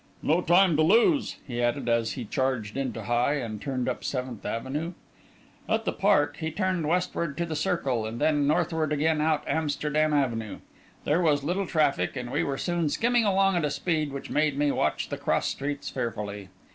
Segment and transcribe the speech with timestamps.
[0.23, 4.43] "No time to lose," he added, as he changed into high, and turned up Seventh
[4.43, 4.93] Avenue.
[5.69, 10.11] At the park, he turned westward to the Circle, and then northward again out Amsterdam
[10.11, 10.57] Avenue.
[11.03, 14.57] There was little traffic, and we were soon skimming along at a speed which made
[14.57, 16.49] me watch the cross streets fearfully.